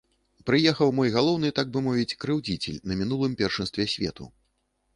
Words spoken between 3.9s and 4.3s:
свету.